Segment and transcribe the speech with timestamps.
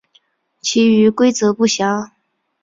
[0.61, 2.09] 其余规则不详。